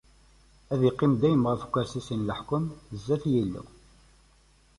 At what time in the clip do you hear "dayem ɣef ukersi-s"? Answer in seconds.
1.21-2.09